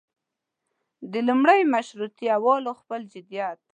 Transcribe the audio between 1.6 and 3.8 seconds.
مشروطیه والو خپل جديت.